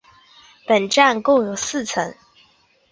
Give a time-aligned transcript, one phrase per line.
[0.67, 2.11] 本站共有四层。